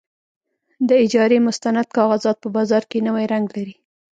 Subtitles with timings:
[0.87, 3.75] د اجارې مستند کاغذات په بازار کې نوی رنګ لري.